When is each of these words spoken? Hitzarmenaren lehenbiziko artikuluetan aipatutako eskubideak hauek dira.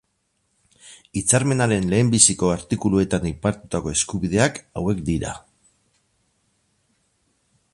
Hitzarmenaren 1.19 1.91
lehenbiziko 1.91 2.49
artikuluetan 2.53 3.27
aipatutako 3.31 3.93
eskubideak 3.99 4.57
hauek 4.81 5.05
dira. 5.11 5.35